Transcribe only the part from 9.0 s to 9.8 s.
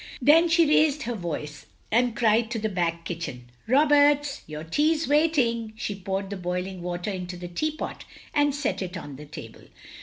the table.